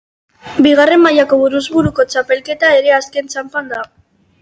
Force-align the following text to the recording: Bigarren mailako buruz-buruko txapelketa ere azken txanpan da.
Bigarren 0.65 1.03
mailako 1.03 1.39
buruz-buruko 1.43 2.07
txapelketa 2.15 2.75
ere 2.83 2.99
azken 3.01 3.33
txanpan 3.35 3.75
da. 3.77 3.89